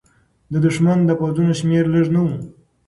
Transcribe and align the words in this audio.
د 0.51 0.53
دښمن 0.65 0.99
د 1.05 1.09
پوځونو 1.19 1.53
شمېر 1.59 1.85
لږ 1.93 2.05
نه 2.15 2.21
و. 2.25 2.27